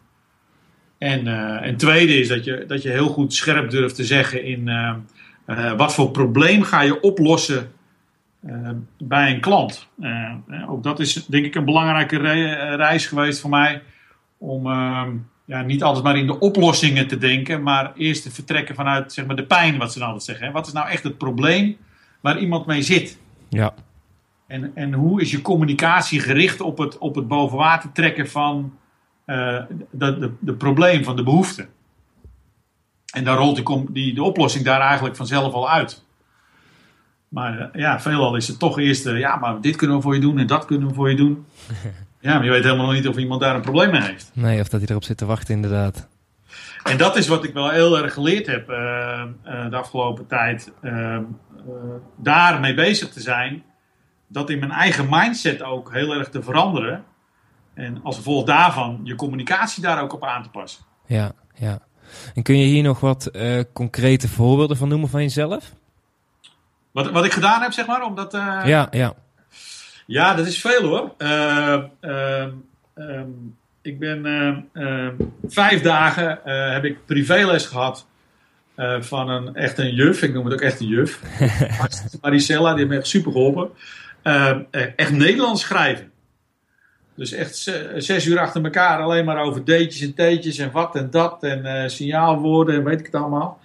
[0.98, 4.44] En, eh en tweede is dat je, dat je heel goed scherp durft te zeggen
[4.44, 4.94] in eh,
[5.44, 7.70] eh, wat voor probleem ga je oplossen
[8.98, 9.88] bij een klant.
[10.68, 13.82] Ook dat is denk ik een belangrijke re- reis geweest voor mij.
[14.38, 15.02] Om eh,
[15.44, 19.26] ja, niet altijd maar in de oplossingen te denken, maar eerst te vertrekken vanuit zeg
[19.26, 20.46] maar, de pijn, wat ze dan altijd zeggen.
[20.46, 20.52] Hè.
[20.52, 21.76] Wat is nou echt het probleem
[22.20, 23.18] waar iemand mee zit?
[23.48, 23.74] ja,
[24.46, 28.72] En, en hoe is je communicatie gericht op het, op het boven water trekken van
[29.26, 31.66] eh de, de, de probleem, van de behoefte?
[33.12, 36.04] En dan rolt die, die, de oplossing daar eigenlijk vanzelf al uit.
[37.28, 40.14] Maar eh, ja, veelal is het toch eerst, eh, ja, maar dit kunnen we voor
[40.14, 41.46] je doen en dat kunnen we voor je doen.
[42.20, 44.30] Ja, maar je weet helemaal nog niet of iemand daar een probleem mee heeft.
[44.34, 46.08] nee, of dat hij erop zit te wachten inderdaad.
[46.82, 50.72] En dat is wat ik wel heel erg geleerd heb de afgelopen tijd.
[52.16, 53.62] daarmee bezig te zijn.
[54.26, 57.04] Dat in mijn eigen mindset ook heel erg te veranderen.
[57.76, 60.84] En als gevolg daarvan je communicatie daar ook op aan te passen.
[61.06, 61.78] Ja, ja.
[62.34, 65.72] En kun je hier nog wat eh, concrete voorbeelden van noemen van jezelf?
[66.92, 68.34] Wat, wat ik gedaan heb, zeg maar, omdat.
[68.34, 69.14] eh, ja, ja.
[70.06, 71.14] Ja, dat is veel hoor.
[71.18, 72.50] Eh, ehm,
[72.94, 73.28] ehm,
[73.82, 74.26] ik ben
[74.72, 75.12] ehm,
[75.48, 76.40] vijf dagen
[76.72, 78.06] heb ik privéles gehad
[78.74, 80.22] eh, van een echt een juf.
[80.22, 81.20] Ik noem het ook echt een juf.
[82.22, 83.70] Maricella, die heeft me echt super geholpen.
[84.96, 86.10] Echt Nederlands schrijven.
[87.16, 90.96] Dus echt ze- zes uur achter elkaar alleen maar over deetjes en teetjes en wat
[90.96, 93.60] en dat en eh, signaalwoorden en weet ik het allemaal.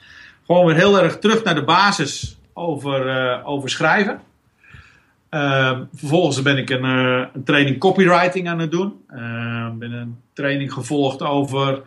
[0.46, 4.22] Gewoon weer heel erg terug naar de basis over, eh, over schrijven.
[5.30, 9.02] Ehm, vervolgens ben ik een, eh, een training copywriting aan het doen.
[9.10, 11.82] Ehm ben een training gevolgd over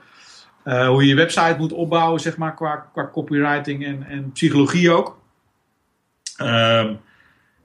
[0.64, 5.18] hoe je je website moet opbouwen, zeg maar, qua, qua copywriting en, en psychologie ook.
[6.36, 6.94] Ehm,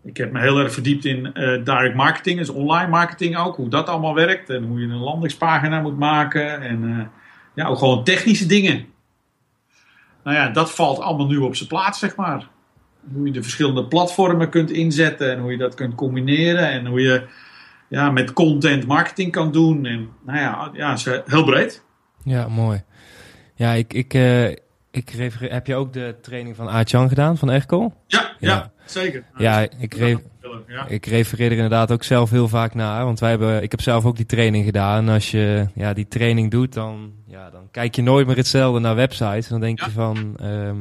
[0.03, 3.69] ik heb me heel erg verdiept in eh, direct marketing, dus online marketing ook, hoe
[3.69, 7.05] dat allemaal werkt en hoe je een landingspagina moet maken en eh,
[7.53, 8.85] ja, ook gewoon technische dingen.
[10.23, 12.47] Nou ja, dat valt allemaal nu op zijn plaats, zeg maar
[13.13, 17.01] hoe je de verschillende platformen kunt inzetten en hoe je dat kunt combineren en hoe
[17.01, 17.27] je
[17.87, 19.85] ja, met content marketing kan doen.
[19.85, 21.83] En nou ja, ja is eh, heel breed.
[22.23, 22.83] Ja, mooi.
[23.55, 24.13] Ja, ik, ik,
[24.91, 27.93] ik refereer, heb je ook de training van Aart-Jan gedaan, van Erkel?
[28.07, 28.71] Ja, ja, Ja.
[28.91, 29.23] Zeker.
[29.37, 30.17] Ja, ik, re-
[30.67, 30.87] ja.
[30.87, 33.05] ik refereer er inderdaad ook zelf heel vaak naar.
[33.05, 35.07] Want wij hebben, ik heb zelf ook die training gedaan.
[35.07, 38.79] En als je ja, die training doet, dan, ja, dan kijk je nooit meer hetzelfde
[38.79, 39.45] naar websites.
[39.45, 39.85] En dan denk Ja.
[39.85, 40.77] je van, ehm,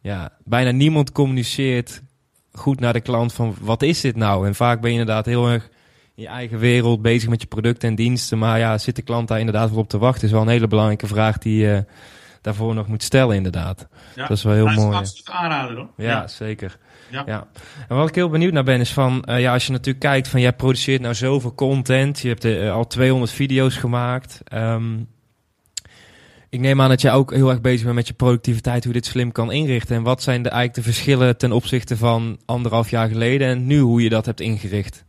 [0.00, 2.02] ja, bijna niemand communiceert
[2.52, 4.46] goed naar de klant van wat is dit nou?
[4.46, 5.68] En vaak ben je inderdaad heel erg
[6.14, 8.38] in je eigen wereld bezig met je producten en diensten.
[8.38, 10.24] Maar ja, zit de klant daar inderdaad wel op te wachten?
[10.26, 11.84] is wel een hele belangrijke vraag die je
[12.40, 13.88] daarvoor nog moet stellen inderdaad.
[14.14, 14.26] Ja.
[14.26, 14.96] Dat is wel heel Dat is een mooi.
[14.96, 15.88] absoluut aanrader hoor.
[15.96, 16.78] Ja, zeker.
[17.08, 17.22] Ja.
[17.26, 17.46] Ja.
[17.88, 20.28] En wat ik heel benieuwd naar ben is van, eh, ja, als je natuurlijk kijkt
[20.28, 24.40] van, jij produceert nou zoveel content, je hebt eh, al 200 video's gemaakt.
[24.44, 24.98] Ehm,
[26.48, 29.00] ik neem aan dat jij ook heel erg bezig bent met je productiviteit, hoe je
[29.00, 29.96] dit slim kan inrichten.
[29.96, 33.78] En wat zijn de, eigenlijk de verschillen ten opzichte van anderhalf jaar geleden en nu
[33.78, 35.04] hoe je dat hebt ingericht?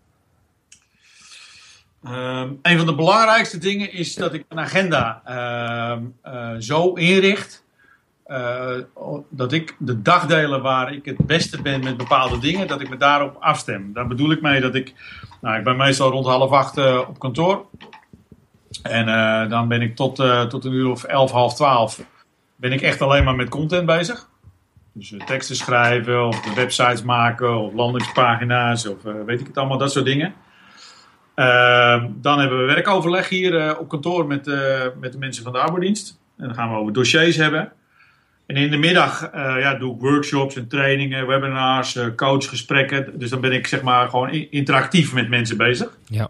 [2.03, 7.63] Ehm, een van de belangrijkste dingen is dat ik een agenda ehm, eh, zo inricht.
[8.27, 8.77] Eh,
[9.29, 12.97] dat ik de dagdelen waar ik het beste ben met bepaalde dingen, dat ik me
[12.97, 13.93] daarop afstem.
[13.93, 14.93] Daar bedoel ik mee dat ik,
[15.41, 17.65] nou, ik ben meestal rond half acht eh, op kantoor.
[18.81, 20.15] En eh, dan ben ik tot,
[20.49, 22.01] tot een uur of elf, half twaalf,
[22.55, 24.29] ben ik echt alleen maar met content bezig.
[24.93, 29.91] Dus teksten schrijven, of de websites maken, of landingspagina's, of weet ik het allemaal, dat
[29.91, 30.33] soort dingen.
[31.35, 34.45] Ehm, dan hebben we werkoverleg hier op kantoor met,
[34.99, 36.19] met de mensen van de arbeidsdienst.
[36.37, 37.71] En dan gaan we over dossiers hebben.
[38.47, 43.19] En in de middag eh, ja, doe ik workshops en trainingen, webinars, eh, coachgesprekken.
[43.19, 45.97] Dus dan ben ik zeg maar gewoon interactief met mensen bezig.
[46.05, 46.29] Ja.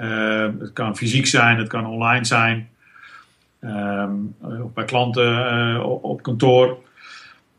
[0.00, 2.68] Eh, het kan fysiek zijn, het kan online zijn.
[3.60, 6.78] Ehm, eh, bij klanten op, kantoor.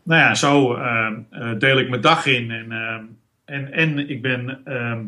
[0.03, 2.51] Nou ja, zo ehm, eh, deel ik mijn dag in.
[2.51, 3.03] En, ehm,
[3.45, 4.99] en, en ik ben ehm,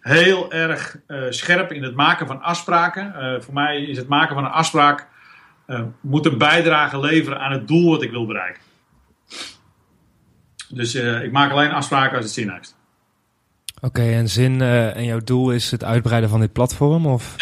[0.00, 0.98] heel erg
[1.30, 3.14] scherp in het maken van afspraken.
[3.42, 5.08] Voor mij is het maken van een afspraak
[5.66, 8.62] eh, moet een bijdrage leveren aan het doel wat ik wil bereiken.
[10.68, 12.76] Dus eh, ik maak alleen afspraken als het zin heeft.
[13.80, 17.06] Oké, en zin eh, en jouw doel is het uitbreiden van dit platform?
[17.06, 17.34] Of?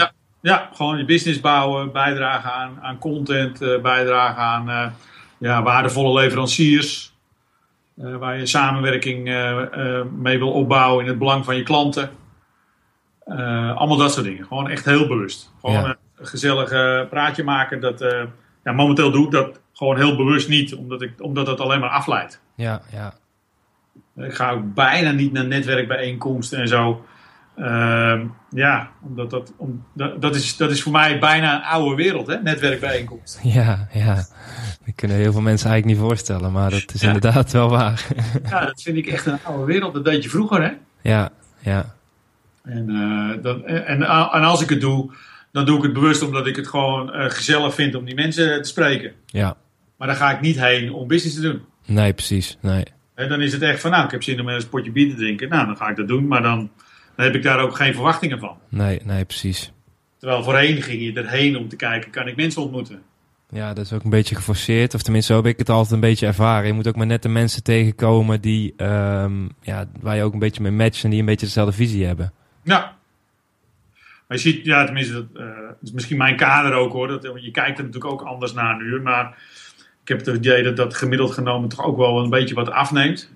[0.42, 4.94] Ja, gewoon je business bouwen, bijdragen aan, aan content, bijdragen aan,
[5.38, 7.12] ja, waardevolle leveranciers.
[7.94, 9.24] waar je samenwerking
[10.16, 12.10] mee wil opbouwen in het belang van je klanten.
[13.74, 14.46] allemaal dat soort dingen.
[14.46, 15.52] Gewoon echt heel bewust.
[15.60, 16.68] Gewoon gezellig
[17.08, 17.80] praatje maken.
[17.80, 18.00] Dat,
[18.64, 21.90] ja, momenteel doe ik dat gewoon heel bewust niet, omdat, ik, omdat dat alleen maar
[21.90, 22.40] afleidt.
[22.54, 23.14] Ja, ja.
[24.16, 27.04] Ik ga ook bijna niet naar netwerkbijeenkomsten en zo.
[27.56, 31.94] Uh, ja, omdat dat, om, dat, dat, is, dat is voor mij bijna een oude
[31.94, 32.42] wereld, hè?
[32.42, 33.48] netwerkbijeenkomsten.
[33.50, 34.14] Ja, ja.
[34.84, 38.06] Dat kunnen heel veel mensen eigenlijk niet voorstellen, maar dat is inderdaad wel waar.
[38.50, 39.94] ja, dat vind ik echt een oude wereld.
[39.94, 40.72] Dat deed je vroeger, hè?
[41.00, 41.94] Ja, ja.
[42.62, 44.02] En, uh, dan, en,
[44.32, 45.12] en, als ik het doe,
[45.52, 48.62] dan doe ik het bewust omdat ik het gewoon uh, gezellig vind om die mensen
[48.62, 49.12] te spreken.
[49.26, 49.56] Ja.
[49.96, 51.62] Maar dan ga ik niet heen om business te doen.
[51.86, 52.58] Nee, precies.
[52.60, 52.84] Nee.
[53.14, 55.16] En dan is het echt van, nou, ik heb zin om een potje bier te
[55.16, 55.48] drinken.
[55.48, 56.26] Nou, dan ga ik dat doen.
[56.26, 56.70] Maar dan,
[57.16, 58.58] dan heb ik daar ook geen verwachtingen van.
[58.68, 59.72] Nee, nee, precies.
[60.18, 63.02] Terwijl voorheen ging je erheen om te kijken, kan ik mensen ontmoeten?
[63.50, 64.94] Ja, dat is ook een beetje geforceerd.
[64.94, 66.66] Of tenminste, zo heb ik het altijd een beetje ervaren.
[66.66, 70.38] Je moet ook maar net de mensen tegenkomen die, um, ja, waar je ook een
[70.38, 72.32] beetje mee matcht en die een beetje dezelfde visie hebben.
[72.62, 72.98] Ja.
[74.30, 75.48] Maar je ziet, ja, tenminste, dat, uh,
[75.82, 77.08] is misschien mijn kader ook hoor.
[77.08, 79.00] Dat, je kijkt er natuurlijk ook anders naar nu.
[79.00, 79.42] Maar
[80.02, 83.30] ik heb het idee dat dat gemiddeld genomen toch ook wel een beetje wat afneemt.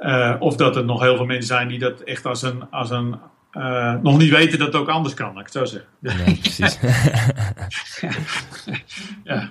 [0.00, 2.70] Uh, of dat er nog heel veel mensen zijn die dat echt als een.
[2.70, 3.16] Als een
[3.52, 5.90] uh, nog niet weten dat het ook anders kan, laat ik het zo zeggen.
[5.98, 6.78] Nee, precies.
[9.24, 9.50] ja.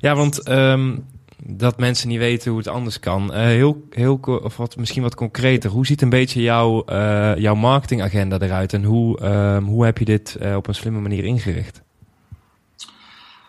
[0.00, 1.06] ja, want um,
[1.46, 3.30] dat mensen niet weten hoe het anders kan.
[3.30, 5.70] Uh, heel, heel, of wat, misschien wat concreter.
[5.70, 10.04] Hoe ziet een beetje jouw, uh, jouw marketingagenda eruit en hoe, um, hoe heb je
[10.04, 11.82] dit uh, op een slimme manier ingericht?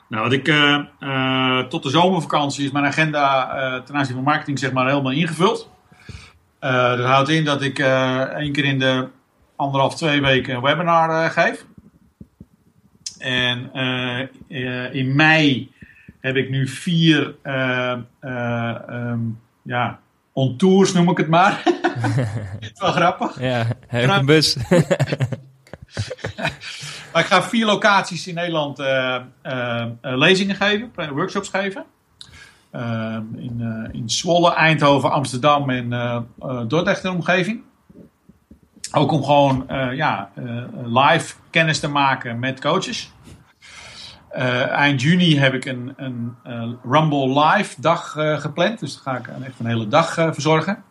[0.10, 0.46] Nou, wat ik
[1.70, 5.70] tot de zomervakantie is mijn agenda ten aanzien van marketing zeg maar helemaal ingevuld.
[6.60, 9.08] dat houdt in dat ik één keer in de
[9.56, 11.66] anderhalf, twee weken een webinar geef.
[13.18, 13.72] En
[14.92, 15.72] in mei
[16.26, 20.00] heb ik nu vier uh, uh, um, ja,
[20.34, 21.64] on tours noem ik het maar.
[22.60, 23.40] is wel grappig.
[23.40, 24.56] Ja, heb een bus.
[27.12, 29.22] maar ik ga vier locaties in Nederland uh,
[30.02, 31.86] lezingen geven, workshops geven.
[32.72, 35.90] Ehm, in, in Zwolle, Eindhoven, Amsterdam en
[36.68, 37.62] Dordrecht en omgeving.
[38.92, 40.32] Ook om gewoon ja,
[40.84, 43.14] live kennis te maken met coaches.
[44.38, 48.80] Uh, eind juni heb ik een, een uh, Rumble Live dag uh, gepland.
[48.80, 50.84] Dus daar ga ik echt een hele dag verzorgen.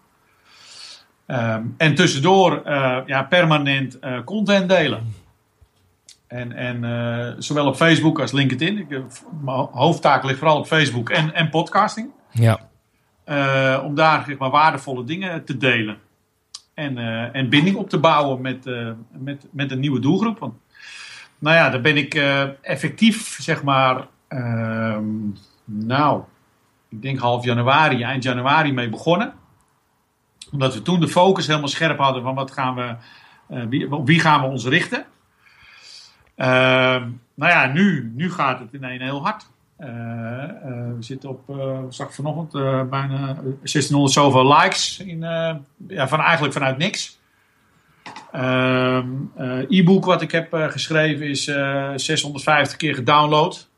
[1.26, 2.62] Um, en tussendoor
[3.07, 5.14] ja, permanent content delen.
[6.26, 8.78] En, en zowel op Facebook als LinkedIn.
[8.78, 8.88] Ik,
[9.44, 12.11] mijn hoofdtaak ligt vooral op Facebook en, en podcasting.
[12.30, 12.61] Ja.
[13.80, 15.98] om daar zeg maar, waardevolle dingen te delen.
[16.74, 16.98] En,
[17.33, 18.64] en binding op te bouwen met,
[19.12, 20.38] met, met een nieuwe doelgroep.
[20.38, 20.54] Want
[21.44, 24.98] nou ja, daar ben ik uh, effectief, zeg maar, uh,
[25.64, 26.22] nou,
[26.88, 29.33] ik denk half januari, eind januari mee begonnen.
[30.52, 32.94] Omdat we toen de focus helemaal scherp hadden van wat gaan we,
[33.50, 35.04] uh, wie, op wie gaan we ons richten.
[36.37, 39.52] Ehm, nou ja, nu, nu gaat het in een heel hard.
[39.78, 41.57] Uh, we zitten op,
[41.88, 42.52] zag vanochtend,
[42.90, 44.98] bijna 1600 zoveel likes.
[44.98, 45.20] In,
[45.88, 47.18] ja, van, eigenlijk vanuit niks.
[48.37, 48.99] Uh,
[49.68, 53.68] e-book wat ik heb uh, geschreven is 650 eh, keer gedownload.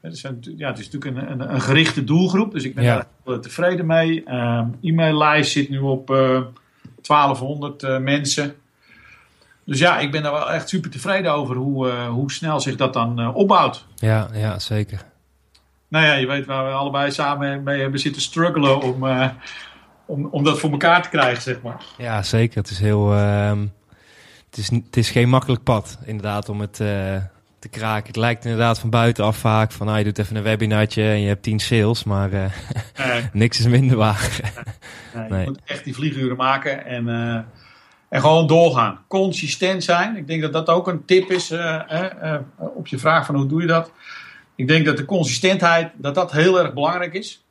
[0.00, 0.20] Het is,
[0.56, 3.06] ja, het is natuurlijk een, een, een gerichte doelgroep, dus ik ben ja.
[3.24, 4.24] daar tevreden mee.
[4.24, 8.54] Ehm, e-maillijst zit nu op 1200 mensen.
[9.64, 12.92] Dus ja, ik ben daar wel echt super tevreden over hoe, hoe snel zich dat
[12.92, 13.86] dan opbouwt.
[13.94, 15.04] Ja, ja, zeker.
[15.88, 19.04] Nou ja, je weet waar we allebei samen mee hebben zitten struggelen om
[20.06, 21.84] om, om dat voor elkaar te krijgen, zeg maar.
[21.98, 22.58] Ja, zeker.
[22.58, 23.14] Het is heel.
[23.14, 23.52] Uh,
[24.50, 27.16] het, is, het is geen makkelijk pad, inderdaad, om het uh,
[27.58, 28.06] te kraken.
[28.06, 31.28] Het lijkt inderdaad van buitenaf vaak van, nou, je doet even een webinartje en je
[31.28, 32.44] hebt tien sales, maar uh,
[33.06, 33.28] nee.
[33.32, 34.40] niks is minder waar.
[35.14, 35.40] nee, nee.
[35.40, 37.34] Je moet echt die vlieguren maken en, uh,
[38.08, 38.98] en gewoon doorgaan.
[39.08, 40.16] Consistent zijn.
[40.16, 41.52] Ik denk dat dat ook een tip is
[42.56, 43.92] op je vraag van hoe doe je dat.
[44.54, 47.41] Ik denk dat de consistentheid, dat dat heel erg belangrijk is.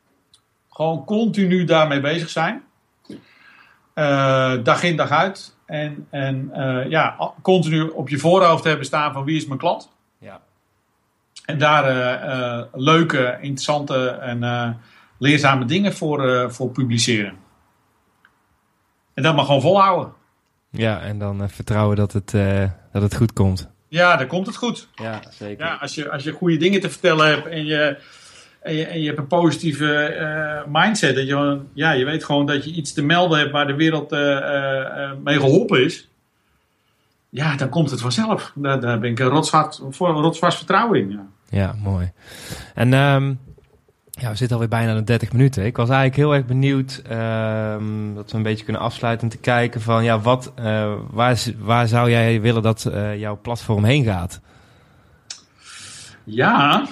[0.71, 2.63] Gewoon continu daarmee bezig zijn.
[3.95, 5.55] Uh, dag in, dag uit.
[5.65, 9.91] En, en uh, ja, continu op je voorhoofd hebben staan van wie is mijn klant.
[10.17, 10.41] Ja.
[11.45, 14.79] En daar uh, leuke, interessante en
[15.17, 17.37] leerzame dingen voor, voor publiceren.
[19.13, 20.13] En dat maar gewoon volhouden.
[20.69, 22.31] Ja, en dan vertrouwen dat het,
[22.91, 23.69] dat het goed komt.
[23.87, 24.87] Ja, dan komt het goed.
[24.95, 25.65] Ja, zeker.
[25.65, 27.97] Ja, als, je, als je goede dingen te vertellen hebt en je
[28.61, 31.15] en je, en je hebt een positieve uh, mindset.
[31.15, 34.13] Dat je, ja, je weet gewoon dat je iets te melden hebt waar de wereld
[34.13, 36.09] uh, uh, mee geholpen is.
[37.29, 38.51] Ja, dan komt het vanzelf.
[38.55, 41.09] Daar, daar ben ik rotsvast, voor, rotsvast vertrouwen in.
[41.09, 42.11] Ja, ja mooi.
[42.73, 43.39] En um,
[44.09, 45.65] Ja, we zitten alweer bijna de 30 minuten.
[45.65, 49.41] Ik was eigenlijk heel erg benieuwd ehm, dat we een beetje kunnen afsluiten en te
[49.41, 54.03] kijken van ja, wat, uh, waar, waar zou jij willen dat uh, jouw platform heen
[54.03, 54.39] gaat?
[56.23, 56.87] Ja,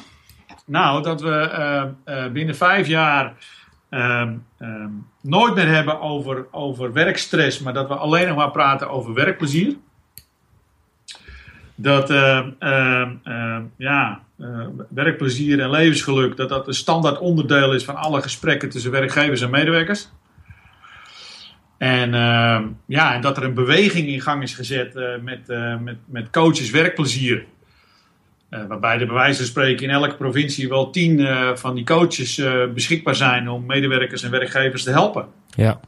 [0.70, 3.34] nou, dat we uh, binnen vijf jaar
[3.90, 4.90] ehm, ehm,
[5.22, 9.76] nooit meer hebben over, over werkstress, maar dat we alleen nog maar praten over werkplezier.
[11.76, 12.08] Dat
[13.78, 18.92] ja, uh, werkplezier en levensgeluk, dat dat een standaard onderdeel is van alle gesprekken tussen
[18.92, 20.10] werkgevers en medewerkers.
[21.78, 22.12] En
[22.86, 25.48] ja, dat er een beweging in gang is gezet met,
[25.82, 27.46] met, met coaches werkplezier.
[28.50, 32.42] Waarbij de bewijzen van spreken in elke provincie wel tien van die coaches
[32.74, 35.28] beschikbaar zijn om medewerkers en werkgevers te helpen.
[35.50, 35.80] Ja.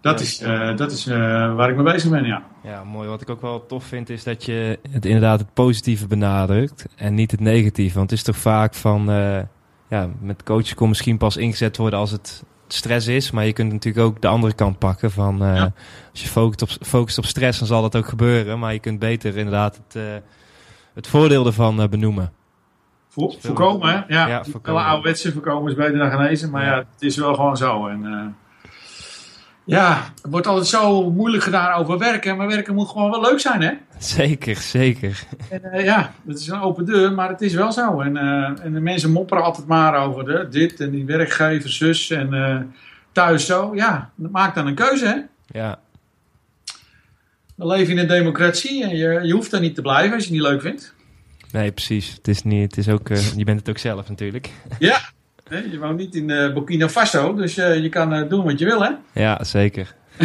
[0.00, 1.16] Dat is, uh, dat is uh,
[1.54, 2.42] waar ik mee bezig ben, ja.
[2.62, 3.08] Ja, mooi.
[3.08, 7.14] Wat ik ook wel tof vind is dat je het inderdaad het positieve benadrukt en
[7.14, 7.98] niet het negatieve.
[7.98, 9.40] Want het is toch vaak van, uh,
[9.88, 13.30] ja, met coaches kon misschien pas ingezet worden als het stress is.
[13.30, 15.72] Maar je kunt natuurlijk ook de andere kant pakken van, ja.
[16.10, 18.58] als je focust op, focust op stress, dan zal dat ook gebeuren.
[18.58, 20.02] Maar je kunt beter inderdaad het,
[20.98, 22.32] het voordeel ervan benoemen.
[23.08, 24.14] Voor, voorkomen, hè?
[24.14, 24.80] Ja, ja voorkomen.
[24.80, 26.50] Alle ouderwetse voorkomen is beter dan genezen.
[26.50, 27.86] Maar ja, ja het is wel gewoon zo.
[27.86, 28.36] En,
[29.64, 32.36] ja, het wordt altijd zo moeilijk gedaan over werken.
[32.36, 33.72] Maar werken moet gewoon wel leuk zijn, hè?
[33.98, 35.26] Zeker, zeker.
[35.50, 38.00] En, uh, ja, het is een open deur, maar het is wel zo.
[38.00, 42.10] En, uh, en de mensen mopperen altijd maar over de, dit en die werkgever, zus
[42.10, 42.74] en
[43.12, 43.74] thuis zo.
[43.74, 45.16] Ja, maak dan een keuze, hè?
[45.58, 45.78] Ja.
[47.58, 50.30] We leven in een democratie en je, je hoeft daar niet te blijven als je
[50.30, 50.94] het niet leuk vindt.
[51.52, 52.12] Nee, precies.
[52.12, 54.50] Het is, niet, het is ook, je bent het ook zelf natuurlijk.
[54.78, 55.00] Ja,
[55.70, 58.82] je woont niet in uh, Burkina Faso, dus uh, je kan doen wat je wil,
[58.82, 58.90] hè?
[59.12, 59.94] Ja, zeker.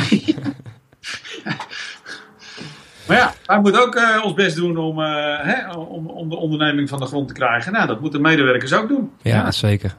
[3.08, 7.00] maar ja, wij moeten ook ons best doen om, hè, om, om, de onderneming van
[7.00, 7.72] de grond te krijgen.
[7.72, 9.12] Nou, dat moeten medewerkers ook doen.
[9.22, 9.96] Ja, ja, zeker.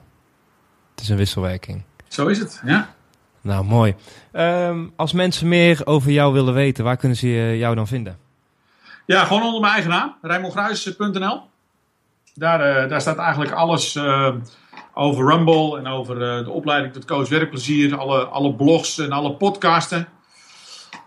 [0.95, 1.83] Het is een wisselwerking.
[2.09, 2.95] Zo is het, ja.
[3.45, 3.95] Nou, mooi.
[4.33, 8.19] Um, als mensen meer over jou willen weten, waar kunnen ze jou dan vinden?
[9.07, 11.41] Ja, gewoon onder mijn eigen naam, rijmongruis.nl.
[12.35, 13.99] Daar, daar staat eigenlijk alles
[14.95, 20.09] over Rumble en over de opleiding tot coach werkplezier, alle, alle blogs en alle podcasten.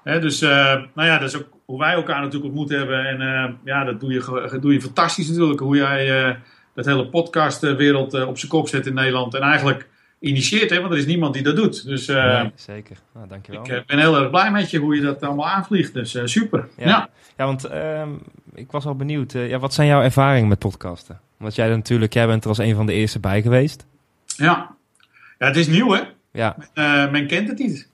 [0.03, 3.05] Hè, dus nou ja, dat is ook hoe wij elkaar natuurlijk ontmoet hebben.
[3.05, 5.59] En ja, dat doe je, doe je fantastisch natuurlijk.
[5.59, 6.37] Hoe jij
[6.73, 9.33] dat hele podcastwereld op zijn kop zet in Nederland.
[9.33, 11.85] En eigenlijk initieert, hè, want er is niemand die dat doet.
[11.85, 13.61] Dus, nee, zeker, nou, dankjewel.
[13.61, 15.93] Ik ben heel erg blij met je hoe je dat allemaal aanvliegt.
[15.93, 16.67] Dus super.
[16.77, 17.09] Ja, ja.
[17.37, 18.09] ja want ehm,
[18.53, 19.31] ik was al benieuwd.
[19.31, 21.19] ja, wat zijn jouw ervaringen met podcasten?
[21.37, 23.85] Want jij natuurlijk, jij bent er als een van de eerste bij geweest.
[24.25, 24.75] Ja,
[25.37, 26.01] ja het is nieuw hè.
[26.31, 26.55] Ja.
[26.73, 27.89] Uh, men kent het niet.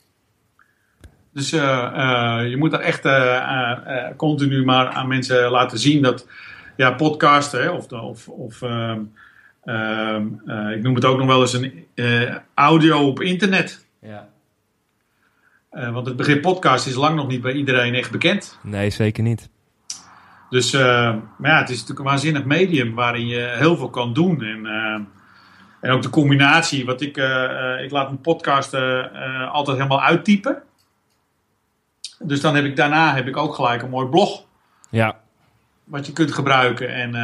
[1.33, 1.61] Dus uh,
[1.95, 3.07] uh, je moet daar echt
[4.15, 6.27] continu maar aan mensen laten zien dat
[6.75, 8.61] ja, podcasten of, of, of
[9.65, 11.85] ehm, ehm, ik noem het ook nog wel eens een
[12.53, 13.85] audio op internet.
[14.01, 14.27] Ja.
[15.69, 18.59] want het begrip podcast is lang nog niet bij iedereen echt bekend.
[18.61, 19.49] Nee, zeker niet.
[20.53, 20.81] Dus uh,
[21.37, 24.43] maar ja, het is natuurlijk een waanzinnig medium waarin je heel veel kan doen.
[24.43, 24.99] En, uh,
[25.81, 28.73] en ook de combinatie, wat ik, uh, ik laat mijn podcast
[29.51, 30.63] altijd helemaal uittypen.
[32.19, 34.45] Dus dan heb ik daarna heb ik ook gelijk een mooi blog.
[34.89, 35.19] Ja.
[35.93, 36.89] Wat je kunt gebruiken.
[36.89, 37.15] En,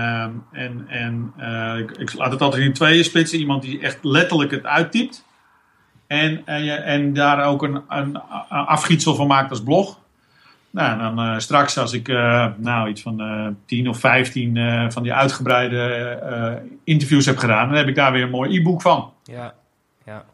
[0.51, 1.33] en, en
[1.77, 3.39] ik, ik, laat het altijd in tweeën splitsen.
[3.39, 5.25] Iemand die echt letterlijk het uittypt.
[6.07, 9.99] En, en, en daar ook een, een afgietsel van maakt als blog.
[10.71, 15.03] Nou, dan uh, straks als ik uh, nou, iets van uh, 10 of 15 van
[15.03, 19.13] die uitgebreide interviews heb gedaan, dan heb ik daar weer een mooi e-book van.
[19.23, 19.53] Ja,
[20.05, 20.25] ja.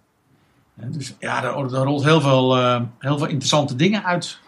[0.73, 2.55] dus ja, daar, daar rolt heel veel,
[2.99, 4.39] heel veel interessante dingen uit.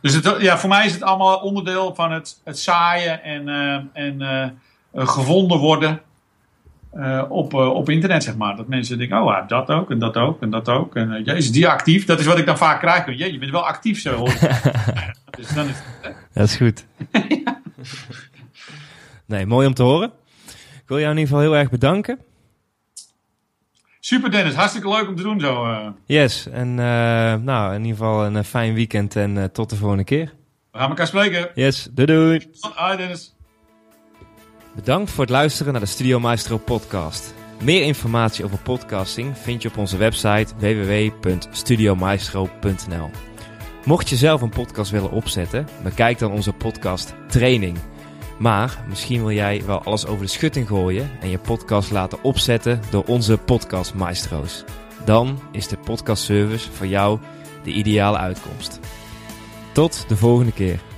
[0.00, 3.48] Dus het, ja, voor mij is het allemaal onderdeel van het, het zaaien en,
[3.92, 4.60] en
[4.92, 6.00] gevonden worden
[6.94, 8.56] uh, op, uh, op internet, zeg maar.
[8.56, 10.96] Dat mensen denken, oh, dat ook en dat ook en dat ook.
[10.96, 12.04] En uh, is die actief?
[12.04, 13.06] Dat is wat ik dan vaak krijg.
[13.06, 14.16] Je, je bent wel actief zo.
[14.16, 14.28] Hoor.
[15.38, 16.86] dus dan is het, Dat is goed.
[19.26, 20.10] nee, mooi om te horen.
[20.82, 22.18] Ik wil jou in ieder geval heel erg bedanken.
[24.10, 25.68] Super Dennis, hartstikke leuk om te doen zo.
[26.06, 26.74] Yes, en
[27.44, 30.32] nou, in ieder geval een fijn weekend en tot de volgende keer.
[30.72, 31.50] We gaan elkaar spreken.
[31.54, 32.50] Yes, doei doei.
[32.60, 33.36] Hoi Dennis.
[34.74, 37.34] Bedankt voor het luisteren naar de Studio Maestro podcast.
[37.62, 43.10] Meer informatie over podcasting vind je op onze website www.studiomaestro.nl.
[43.84, 47.78] Mocht je zelf een podcast willen opzetten, bekijk dan onze podcast training.
[48.40, 52.80] Maar misschien wil jij wel alles over de schutting gooien en je podcast laten opzetten
[52.90, 54.64] door onze podcast maestro's.
[55.04, 57.18] Dan is de podcast service voor jou
[57.62, 58.80] de ideale uitkomst.
[59.72, 60.89] Tot de volgende keer.